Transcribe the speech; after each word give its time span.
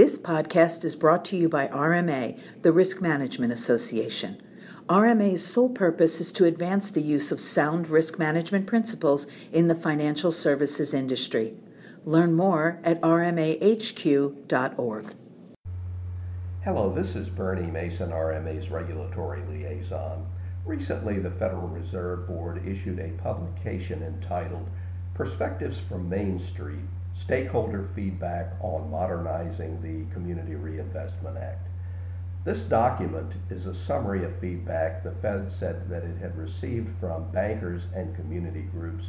This 0.00 0.16
podcast 0.18 0.82
is 0.86 0.96
brought 0.96 1.26
to 1.26 1.36
you 1.36 1.46
by 1.46 1.68
RMA, 1.68 2.40
the 2.62 2.72
Risk 2.72 3.02
Management 3.02 3.52
Association. 3.52 4.40
RMA's 4.88 5.44
sole 5.46 5.68
purpose 5.68 6.22
is 6.22 6.32
to 6.32 6.46
advance 6.46 6.90
the 6.90 7.02
use 7.02 7.30
of 7.30 7.38
sound 7.38 7.90
risk 7.90 8.18
management 8.18 8.66
principles 8.66 9.26
in 9.52 9.68
the 9.68 9.74
financial 9.74 10.32
services 10.32 10.94
industry. 10.94 11.52
Learn 12.06 12.32
more 12.32 12.80
at 12.82 12.98
rmahq.org. 13.02 14.34
Hello, 16.64 16.94
this 16.94 17.14
is 17.14 17.28
Bernie 17.28 17.70
Mason, 17.70 18.08
RMA's 18.08 18.70
regulatory 18.70 19.42
liaison. 19.50 20.26
Recently, 20.64 21.18
the 21.18 21.32
Federal 21.32 21.68
Reserve 21.68 22.26
Board 22.26 22.66
issued 22.66 23.00
a 23.00 23.10
publication 23.22 24.02
entitled 24.02 24.66
Perspectives 25.12 25.76
from 25.90 26.08
Main 26.08 26.40
Street 26.54 26.86
stakeholder 27.22 27.88
feedback 27.94 28.52
on 28.60 28.90
modernizing 28.90 29.80
the 29.82 30.12
Community 30.14 30.54
Reinvestment 30.54 31.36
Act. 31.36 31.68
This 32.44 32.62
document 32.62 33.32
is 33.50 33.66
a 33.66 33.74
summary 33.74 34.24
of 34.24 34.38
feedback 34.40 35.02
the 35.02 35.12
Fed 35.12 35.52
said 35.58 35.88
that 35.90 36.04
it 36.04 36.16
had 36.18 36.36
received 36.38 36.88
from 36.98 37.30
bankers 37.30 37.82
and 37.94 38.16
community 38.16 38.62
groups 38.62 39.04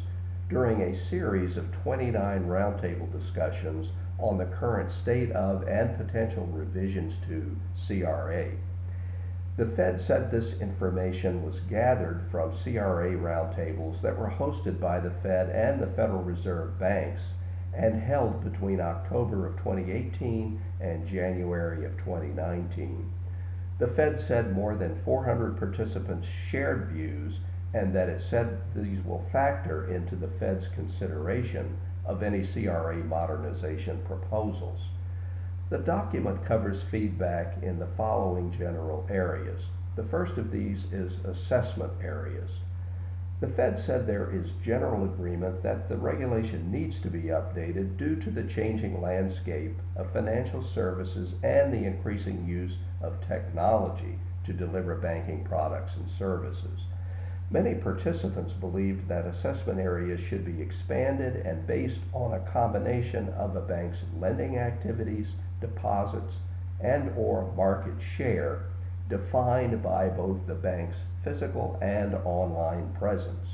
during 0.50 0.82
a 0.82 0.94
series 1.08 1.56
of 1.56 1.72
29 1.82 2.46
roundtable 2.46 3.10
discussions 3.10 3.88
on 4.18 4.36
the 4.36 4.44
current 4.44 4.92
state 4.92 5.32
of 5.32 5.66
and 5.66 5.96
potential 5.96 6.46
revisions 6.52 7.14
to 7.26 7.56
CRA. 7.86 8.50
The 9.56 9.66
Fed 9.66 10.00
said 10.00 10.30
this 10.30 10.60
information 10.60 11.42
was 11.42 11.60
gathered 11.60 12.22
from 12.30 12.52
CRA 12.62 13.12
roundtables 13.12 14.02
that 14.02 14.18
were 14.18 14.30
hosted 14.30 14.78
by 14.78 15.00
the 15.00 15.12
Fed 15.22 15.48
and 15.48 15.80
the 15.80 15.94
Federal 15.94 16.22
Reserve 16.22 16.78
banks 16.78 17.22
and 17.74 18.00
held 18.02 18.44
between 18.44 18.80
October 18.80 19.46
of 19.46 19.56
2018 19.56 20.60
and 20.80 21.06
January 21.06 21.84
of 21.84 21.96
2019. 21.98 23.10
The 23.78 23.88
Fed 23.88 24.20
said 24.20 24.54
more 24.54 24.74
than 24.74 25.02
400 25.04 25.56
participants 25.56 26.28
shared 26.50 26.88
views 26.88 27.38
and 27.74 27.94
that 27.94 28.08
it 28.08 28.20
said 28.20 28.60
these 28.74 29.02
will 29.04 29.24
factor 29.32 29.92
into 29.92 30.14
the 30.14 30.28
Fed's 30.38 30.68
consideration 30.68 31.76
of 32.04 32.22
any 32.22 32.46
CRA 32.46 32.96
modernization 32.96 34.02
proposals. 34.06 34.80
The 35.70 35.78
document 35.78 36.44
covers 36.44 36.82
feedback 36.90 37.62
in 37.62 37.78
the 37.78 37.88
following 37.96 38.52
general 38.52 39.06
areas. 39.08 39.62
The 39.96 40.04
first 40.04 40.36
of 40.36 40.50
these 40.50 40.84
is 40.92 41.14
assessment 41.24 41.92
areas. 42.02 42.50
The 43.42 43.48
Fed 43.48 43.76
said 43.76 44.06
there 44.06 44.30
is 44.30 44.52
general 44.62 45.02
agreement 45.02 45.64
that 45.64 45.88
the 45.88 45.96
regulation 45.96 46.70
needs 46.70 47.00
to 47.00 47.10
be 47.10 47.22
updated 47.22 47.96
due 47.96 48.14
to 48.20 48.30
the 48.30 48.44
changing 48.44 49.02
landscape 49.02 49.76
of 49.96 50.12
financial 50.12 50.62
services 50.62 51.34
and 51.42 51.72
the 51.72 51.84
increasing 51.84 52.46
use 52.46 52.76
of 53.00 53.20
technology 53.26 54.16
to 54.44 54.52
deliver 54.52 54.94
banking 54.94 55.42
products 55.42 55.96
and 55.96 56.08
services. 56.08 56.82
Many 57.50 57.74
participants 57.74 58.52
believed 58.52 59.08
that 59.08 59.26
assessment 59.26 59.80
areas 59.80 60.20
should 60.20 60.44
be 60.44 60.62
expanded 60.62 61.44
and 61.44 61.66
based 61.66 61.98
on 62.12 62.34
a 62.34 62.52
combination 62.52 63.28
of 63.30 63.56
a 63.56 63.60
bank's 63.60 64.04
lending 64.20 64.56
activities, 64.56 65.26
deposits, 65.60 66.36
and 66.78 67.10
or 67.16 67.52
market 67.56 68.00
share 68.00 68.66
defined 69.08 69.82
by 69.82 70.08
both 70.08 70.46
the 70.46 70.54
bank's 70.54 70.96
physical 71.22 71.78
and 71.82 72.14
online 72.24 72.92
presence. 72.98 73.48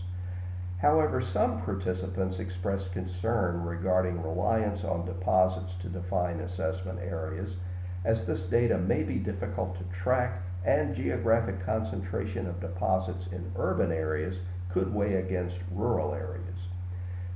However, 0.80 1.20
some 1.20 1.62
participants 1.62 2.38
expressed 2.38 2.92
concern 2.92 3.64
regarding 3.64 4.22
reliance 4.22 4.84
on 4.84 5.04
deposits 5.04 5.74
to 5.82 5.88
define 5.88 6.38
assessment 6.40 7.00
areas, 7.00 7.56
as 8.04 8.24
this 8.24 8.44
data 8.44 8.78
may 8.78 9.02
be 9.02 9.16
difficult 9.16 9.76
to 9.76 9.98
track 9.98 10.40
and 10.64 10.94
geographic 10.94 11.64
concentration 11.66 12.46
of 12.46 12.60
deposits 12.60 13.26
in 13.32 13.50
urban 13.56 13.90
areas 13.90 14.36
could 14.70 14.94
weigh 14.94 15.14
against 15.14 15.56
rural 15.72 16.14
areas. 16.14 16.58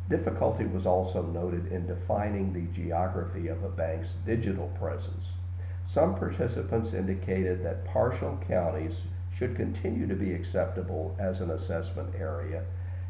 Difficulty 0.09 0.67
was 0.67 0.87
also 0.87 1.23
noted 1.23 1.73
in 1.73 1.87
defining 1.87 2.53
the 2.53 2.73
geography 2.73 3.49
of 3.49 3.65
a 3.65 3.69
bank's 3.69 4.11
digital 4.25 4.69
presence. 4.79 5.32
Some 5.93 6.15
participants 6.15 6.95
indicated 6.95 7.63
that 7.63 7.85
partial 7.85 8.39
counties 8.49 9.03
should 9.31 9.55
continue 9.55 10.07
to 10.07 10.15
be 10.15 10.33
acceptable 10.33 11.15
as 11.19 11.43
an 11.43 11.51
assessment 11.51 12.15
area, 12.19 12.63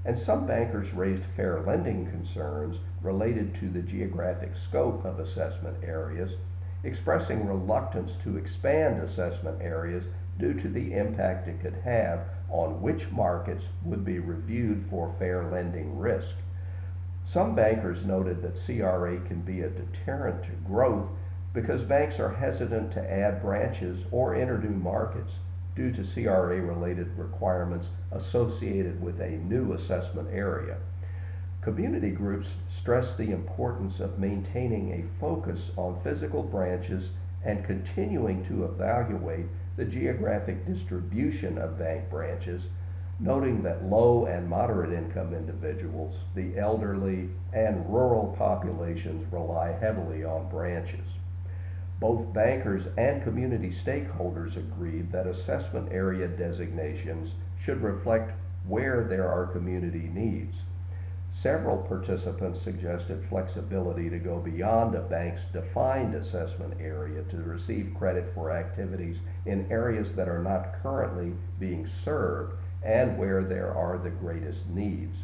and 0.05 0.19
some 0.19 0.47
bankers 0.47 0.93
raised 0.93 1.23
fair 1.37 1.61
lending 1.61 2.07
concerns 2.07 2.81
related 3.01 3.55
to 3.55 3.69
the 3.69 3.83
geographic 3.83 4.57
scope 4.57 5.05
of 5.05 5.21
assessment 5.21 5.77
areas, 5.85 6.33
expressing 6.83 7.47
reluctance 7.47 8.15
to 8.25 8.37
expand 8.37 9.01
assessment 9.01 9.63
areas 9.63 10.03
due 10.41 10.55
to 10.55 10.69
the 10.69 10.93
impact 10.93 11.47
it 11.47 11.61
could 11.61 11.77
have 11.85 12.25
on 12.51 12.83
which 12.83 13.09
markets 13.13 13.67
would 13.85 14.05
be 14.05 14.19
reviewed 14.19 14.85
for 14.91 15.15
fair 15.21 15.45
lending 15.45 16.01
risk. 16.01 16.35
Some 17.27 17.55
bankers 17.55 18.05
noted 18.05 18.43
that 18.43 18.61
CRA 18.67 19.21
can 19.21 19.41
be 19.43 19.61
a 19.61 19.71
deterrent 19.71 20.43
to 20.43 20.51
growth 20.67 21.07
because 21.53 21.83
banks 21.83 22.19
are 22.19 22.33
hesitant 22.33 22.93
to 22.93 23.13
add 23.13 23.43
branches 23.43 24.05
or 24.11 24.35
enter 24.35 24.59
new 24.59 24.71
markets 24.71 25.33
due 25.77 25.93
to 25.93 26.05
CRA 26.05 26.61
related 26.61 27.17
requirements 27.19 27.87
associated 28.11 29.03
with 29.03 29.21
a 29.21 29.31
new 29.31 29.73
assessment 29.73 30.29
area. 30.33 30.77
Community 31.61 32.11
groups 32.11 32.49
stress 32.77 33.15
the 33.17 33.31
importance 33.31 34.01
of 34.01 34.19
maintaining 34.19 34.93
a 34.93 35.21
focus 35.21 35.71
on 35.77 36.01
physical 36.03 36.43
branches 36.43 37.11
and 37.45 37.65
continuing 37.65 38.45
to 38.47 38.65
evaluate 38.65 39.47
the 39.77 39.85
geographic 39.85 40.67
distribution 40.67 41.59
of 41.59 41.79
bank 41.79 42.09
branches, 42.11 42.63
noting 43.21 43.63
that 43.63 43.85
low 43.85 44.27
and 44.27 44.49
moderate 44.49 44.93
income 44.93 45.35
individuals, 45.35 46.15
the 46.35 46.59
elderly, 46.59 47.29
and 47.53 47.89
rural 47.93 48.35
populations 48.37 49.31
rely 49.33 49.73
heavily 49.81 50.25
on 50.25 50.49
branches. 50.49 51.07
Both 52.03 52.33
bankers 52.33 52.83
and 52.99 53.23
community 53.23 53.71
stakeholders 53.71 54.57
agreed 54.57 55.13
that 55.13 55.29
assessment 55.29 55.93
area 55.93 56.27
designations 56.27 57.31
should 57.61 57.81
reflect 57.81 58.33
where 58.67 59.05
there 59.05 59.29
are 59.29 59.47
community 59.47 60.11
needs. 60.13 60.57
Several 61.33 61.77
participants 61.77 62.61
suggested 62.61 63.25
flexibility 63.29 64.11
to 64.11 64.19
go 64.19 64.41
beyond 64.41 64.97
a 64.97 65.03
bank's 65.03 65.43
defined 65.53 66.17
assessment 66.17 66.75
area 66.81 67.23
to 67.23 67.37
receive 67.37 67.95
credit 67.97 68.33
for 68.35 68.51
activities 68.51 69.19
in 69.47 69.71
areas 69.71 70.13
that 70.15 70.29
are 70.29 70.43
not 70.43 70.83
currently 70.83 71.33
being 71.61 71.89
served 72.05 72.57
and 72.83 73.17
where 73.17 73.45
there 73.45 73.73
are 73.77 73.97
the 73.99 74.11
greatest 74.11 74.67
needs. 74.71 75.15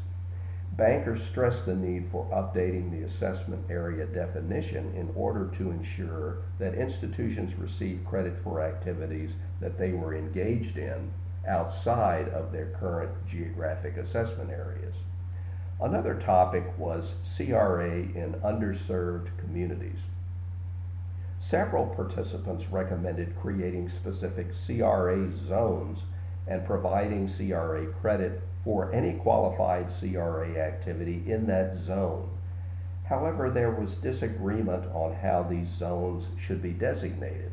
Bankers 0.79 1.25
stress 1.25 1.61
the 1.63 1.75
need 1.75 2.09
for 2.13 2.25
updating 2.27 2.93
the 2.93 3.05
assessment 3.05 3.65
area 3.69 4.07
definition 4.07 4.95
in 4.95 5.11
order 5.17 5.51
to 5.59 5.73
ensure 5.73 6.39
that 6.61 6.75
institutions 6.75 7.59
receive 7.59 8.07
credit 8.07 8.39
for 8.45 8.63
activities 8.63 9.33
that 9.61 9.77
they 9.77 9.91
were 9.91 10.15
engaged 10.15 10.79
in 10.79 11.11
outside 11.49 12.29
of 12.29 12.53
their 12.53 12.67
current 12.79 13.11
geographic 13.29 13.97
assessment 13.97 14.51
areas. 14.51 14.95
Another 15.81 16.15
topic 16.15 16.65
was 16.79 17.11
CRA 17.37 17.91
in 17.91 18.41
underserved 18.45 19.37
communities. 19.39 19.99
Several 21.41 21.87
participants 21.87 22.67
recommended 22.71 23.35
creating 23.41 23.89
specific 23.89 24.47
CRA 24.65 25.29
zones 25.49 25.99
and 26.47 26.65
providing 26.65 27.29
CRA 27.29 27.87
credit 28.01 28.43
for 28.69 28.93
any 28.93 29.15
qualified 29.15 29.91
CRA 29.99 30.59
activity 30.59 31.23
in 31.27 31.47
that 31.47 31.79
zone. 31.87 32.29
However, 33.07 33.49
there 33.49 33.71
was 33.71 33.95
disagreement 33.95 34.85
on 34.93 35.15
how 35.15 35.43
these 35.43 35.71
zones 35.79 36.27
should 36.39 36.61
be 36.61 36.73
designated. 36.73 37.51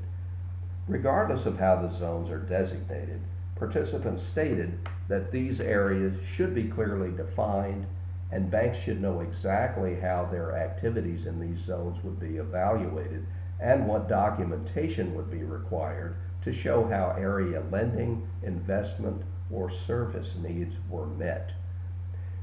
Regardless 0.90 1.46
of 1.46 1.58
how 1.58 1.78
the 1.78 1.98
zones 1.98 2.30
are 2.30 2.40
designated, 2.40 3.22
participants 3.56 4.24
stated 4.30 4.78
that 5.08 5.32
these 5.32 5.62
areas 5.62 6.14
should 6.36 6.54
be 6.54 6.66
clearly 6.66 7.12
defined 7.12 7.86
and 8.34 8.52
banks 8.52 8.80
should 8.80 9.02
know 9.02 9.22
exactly 9.22 9.96
how 9.96 10.28
their 10.30 10.54
activities 10.58 11.28
in 11.28 11.40
these 11.40 11.66
zones 11.66 11.96
would 12.04 12.20
be 12.20 12.36
evaluated 12.36 13.26
and 13.62 13.88
what 13.88 14.10
documentation 14.10 15.16
would 15.16 15.32
be 15.32 15.44
required 15.44 16.18
to 16.44 16.52
show 16.52 16.86
how 16.86 17.16
area 17.18 17.64
lending, 17.72 18.28
investment, 18.44 19.22
or 19.52 19.70
service 19.70 20.36
needs 20.36 20.76
were 20.90 21.08
met. 21.08 21.52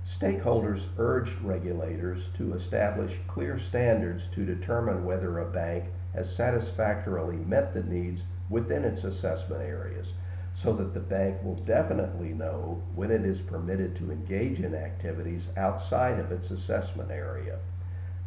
Stakeholders 0.04 0.82
urged 0.99 1.40
regulators 1.43 2.28
to 2.34 2.54
establish 2.54 3.19
clear 3.28 3.58
standards 3.58 4.26
to 4.32 4.44
determine 4.44 5.04
whether 5.04 5.38
a 5.38 5.50
bank 5.50 5.84
has 6.14 6.34
satisfactorily 6.34 7.37
met 7.37 7.72
the 7.72 7.82
needs 7.82 8.22
within 8.50 8.84
its 8.84 9.04
assessment 9.04 9.62
areas 9.62 10.12
so 10.54 10.72
that 10.75 10.93
the 10.93 11.00
bank 11.00 11.43
will 11.43 11.56
definitely 11.56 12.28
know 12.28 12.82
when 12.94 13.10
it 13.10 13.25
is 13.25 13.40
permitted 13.40 13.96
to 13.96 14.10
engage 14.12 14.60
in 14.60 14.75
activities 14.75 15.46
outside 15.56 16.19
of 16.19 16.31
its 16.31 16.50
assessment 16.50 17.10
area. 17.10 17.58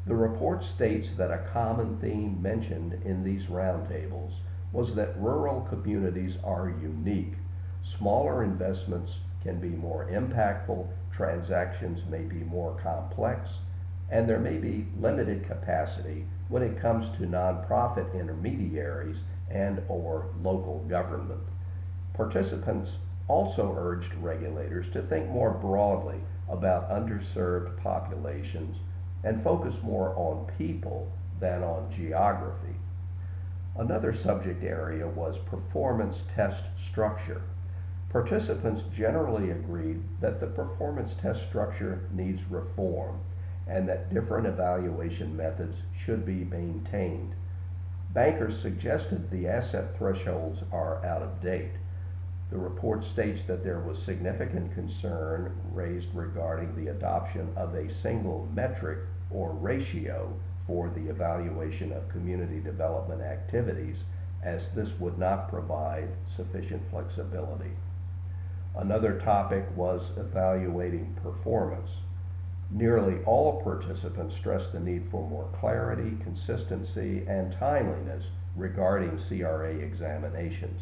The 0.08 0.16
report 0.16 0.64
states 0.64 1.10
that 1.18 1.32
a 1.32 1.46
common 1.52 1.98
theme 1.98 2.42
mentioned 2.42 2.94
in 3.06 3.24
these 3.24 3.46
roundtables 3.46 4.34
was 4.72 4.96
that 4.96 5.20
rural 5.20 5.62
communities 5.62 6.38
are 6.44 6.70
unique. 6.70 7.34
Smaller 7.86 8.44
investments 8.44 9.20
can 9.44 9.60
be 9.60 9.70
more 9.70 10.08
impactful, 10.10 10.88
transactions 11.12 12.04
may 12.10 12.24
be 12.24 12.44
more 12.44 12.76
complex, 12.82 13.52
and 14.10 14.28
there 14.28 14.40
may 14.40 14.58
be 14.58 14.88
limited 15.00 15.46
capacity 15.48 16.26
when 16.50 16.64
it 16.64 16.82
comes 16.82 17.16
to 17.16 17.28
nonprofit 17.28 18.12
intermediaries 18.16 19.18
and 19.52 19.84
or 19.88 20.32
local 20.42 20.80
government. 20.90 21.44
Participants 22.16 22.90
also 23.28 23.76
urged 23.78 24.16
regulators 24.16 24.90
to 24.90 25.04
think 25.04 25.30
more 25.30 25.52
broadly 25.52 26.20
about 26.50 26.90
underserved 26.90 27.78
populations 27.84 28.78
and 29.24 29.44
focus 29.44 29.76
more 29.84 30.10
on 30.16 30.52
people 30.58 31.12
than 31.40 31.64
on 31.64 31.94
geography. 31.96 32.76
Another 33.78 34.14
subject 34.14 34.64
area 34.64 35.08
was 35.08 35.38
performance 35.38 36.18
test 36.36 36.64
structure. 36.90 37.44
Participants 38.16 38.82
generally 38.96 39.52
agreed 39.52 40.02
that 40.22 40.40
the 40.40 40.48
performance 40.48 41.14
test 41.22 41.46
structure 41.50 42.08
needs 42.14 42.42
reform 42.50 43.20
and 43.68 43.90
that 43.90 44.14
different 44.14 44.48
evaluation 44.48 45.36
methods 45.36 45.76
should 45.94 46.26
be 46.26 46.46
maintained. 46.46 47.36
Bankers 48.14 48.58
suggested 48.62 49.30
the 49.30 49.50
asset 49.50 49.98
thresholds 49.98 50.62
are 50.72 51.06
out 51.06 51.24
of 51.24 51.42
date. 51.42 51.74
The 52.50 52.58
report 52.58 53.04
states 53.04 53.42
that 53.48 53.66
there 53.66 53.82
was 53.82 54.02
significant 54.02 54.74
concern 54.74 55.54
raised 55.74 56.08
regarding 56.16 56.74
the 56.74 56.92
adoption 56.92 57.52
of 57.58 57.76
a 57.76 57.94
single 57.96 58.48
metric 58.54 59.00
or 59.30 59.52
ratio 59.52 60.32
for 60.66 60.88
the 60.88 61.10
evaluation 61.10 61.92
of 61.92 62.08
community 62.08 62.62
development 62.62 63.22
activities, 63.22 63.98
as 64.42 64.70
this 64.74 64.98
would 65.02 65.18
not 65.18 65.50
provide 65.50 66.08
sufficient 66.34 66.82
flexibility. 66.90 67.72
Another 68.78 69.18
topic 69.20 69.66
was 69.76 70.12
evaluating 70.18 71.16
performance. 71.24 71.90
Nearly 72.70 73.24
all 73.24 73.62
participants 73.62 74.36
stressed 74.36 74.74
the 74.74 74.82
need 74.82 75.08
for 75.10 75.26
more 75.30 75.48
clarity, 75.54 76.18
consistency, 76.22 77.26
and 77.26 77.54
timeliness 77.54 78.26
regarding 78.56 79.18
CRA 79.18 79.76
examinations. 79.76 80.82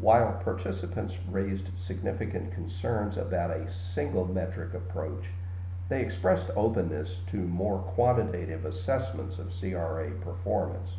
While 0.00 0.40
participants 0.42 1.16
raised 1.30 1.68
significant 1.78 2.52
concerns 2.52 3.16
about 3.16 3.52
a 3.52 3.72
single 3.72 4.26
metric 4.26 4.74
approach, 4.74 5.26
they 5.88 6.00
expressed 6.02 6.50
openness 6.56 7.18
to 7.30 7.36
more 7.36 7.78
quantitative 7.78 8.64
assessments 8.64 9.38
of 9.38 9.52
CRA 9.60 10.10
performance. 10.20 10.90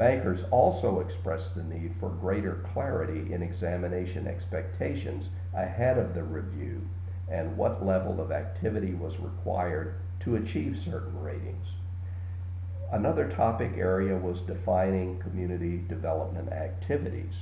Bankers 0.00 0.40
also 0.50 1.00
expressed 1.00 1.54
the 1.54 1.62
need 1.62 1.92
for 2.00 2.08
greater 2.08 2.64
clarity 2.72 3.34
in 3.34 3.42
examination 3.42 4.26
expectations 4.26 5.28
ahead 5.52 5.98
of 5.98 6.14
the 6.14 6.22
review 6.22 6.80
and 7.28 7.54
what 7.54 7.84
level 7.84 8.18
of 8.18 8.32
activity 8.32 8.94
was 8.94 9.20
required 9.20 9.96
to 10.20 10.36
achieve 10.36 10.80
certain 10.82 11.20
ratings. 11.20 11.66
Another 12.90 13.28
topic 13.28 13.72
area 13.76 14.16
was 14.16 14.40
defining 14.40 15.18
community 15.18 15.84
development 15.86 16.50
activities. 16.50 17.34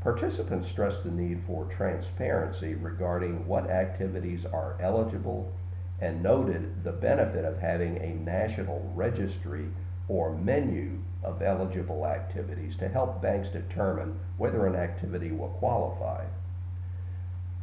Participants 0.00 0.66
stressed 0.66 1.04
the 1.04 1.12
need 1.12 1.40
for 1.46 1.66
transparency 1.66 2.74
regarding 2.74 3.46
what 3.46 3.70
activities 3.70 4.44
are 4.44 4.76
eligible 4.80 5.52
and 6.00 6.20
noted 6.20 6.82
the 6.82 6.90
benefit 6.90 7.44
of 7.44 7.60
having 7.60 7.96
a 7.98 8.16
national 8.24 8.90
registry 8.96 9.68
or 10.08 10.36
menu 10.36 10.98
of 11.22 11.42
eligible 11.42 12.06
activities 12.06 12.76
to 12.76 12.88
help 12.88 13.20
banks 13.20 13.48
determine 13.48 14.18
whether 14.38 14.66
an 14.66 14.76
activity 14.76 15.32
will 15.32 15.48
qualify. 15.58 16.24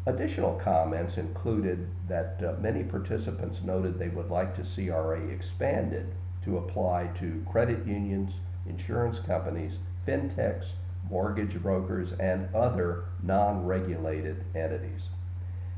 Additional 0.05 0.55
comments 0.55 1.15
included 1.17 1.87
that 2.09 2.41
uh, 2.43 2.59
many 2.59 2.83
participants 2.83 3.61
noted 3.63 3.97
they 3.97 4.09
would 4.09 4.29
like 4.29 4.53
to 4.55 4.65
see 4.65 4.87
CRA 4.87 5.21
expanded 5.27 6.13
to 6.43 6.57
apply 6.57 7.07
to 7.19 7.41
credit 7.49 7.85
unions, 7.87 8.33
insurance 8.67 9.19
companies, 9.19 9.73
fintechs, 10.05 10.65
mortgage 11.09 11.61
brokers, 11.61 12.11
and 12.19 12.53
other 12.53 13.05
non 13.21 13.65
regulated 13.65 14.43
entities. 14.53 15.03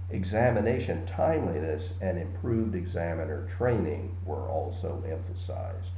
Examination 0.09 1.05
timeliness 1.05 1.83
and 2.01 2.17
improved 2.17 2.73
examiner 2.73 3.47
training 3.57 4.15
were 4.25 4.49
also 4.49 5.03
emphasized. 5.07 5.89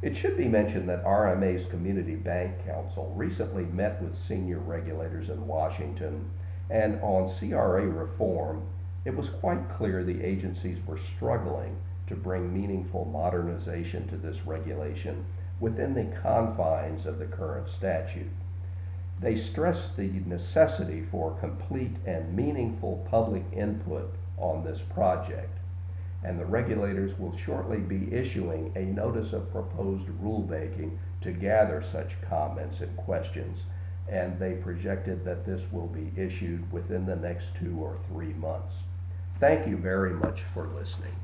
It 0.00 0.16
should 0.16 0.36
be 0.36 0.46
mentioned 0.46 0.88
that 0.88 1.04
RMA's 1.04 1.66
Community 1.66 2.14
Bank 2.14 2.64
Council 2.64 3.12
recently 3.16 3.64
met 3.64 4.00
with 4.00 4.16
senior 4.28 4.58
regulators 4.58 5.28
in 5.28 5.46
Washington 5.46 6.30
and 6.70 7.00
on 7.02 7.34
CRA 7.36 7.88
reform, 7.88 8.62
it 9.04 9.16
was 9.16 9.28
quite 9.28 9.68
clear 9.76 10.04
the 10.04 10.22
agencies 10.22 10.78
were 10.86 10.98
struggling 10.98 11.76
to 12.06 12.14
bring 12.14 12.54
meaningful 12.54 13.06
modernization 13.06 14.06
to 14.08 14.16
this 14.16 14.46
regulation 14.46 15.24
within 15.58 15.94
the 15.94 16.16
confines 16.22 17.04
of 17.04 17.18
the 17.18 17.26
current 17.26 17.68
statute. 17.68 18.30
They 19.20 19.34
stressed 19.34 19.96
the 19.96 20.22
necessity 20.26 21.02
for 21.10 21.32
complete 21.40 21.96
and 22.06 22.36
meaningful 22.36 23.04
public 23.10 23.42
input 23.52 24.14
on 24.36 24.62
this 24.62 24.80
project, 24.94 25.57
and 26.24 26.38
the 26.38 26.44
regulators 26.44 27.16
will 27.18 27.36
shortly 27.36 27.78
be 27.78 28.12
issuing 28.12 28.72
a 28.76 28.80
notice 28.80 29.32
of 29.32 29.50
proposed 29.52 30.06
rulemaking 30.22 30.96
to 31.22 31.32
gather 31.32 31.84
such 31.92 32.20
comments 32.28 32.80
and 32.80 32.96
questions 32.96 33.60
and 34.10 34.38
they 34.38 34.54
projected 34.54 35.24
that 35.24 35.44
this 35.44 35.62
will 35.70 35.86
be 35.86 36.10
issued 36.16 36.70
within 36.72 37.04
the 37.04 37.16
next 37.16 37.46
two 37.60 37.76
or 37.78 37.98
three 38.08 38.32
months. 38.34 38.72
Thank 39.38 39.68
you 39.68 39.76
very 39.76 40.14
much 40.14 40.40
for 40.54 40.68
listening. 40.68 41.14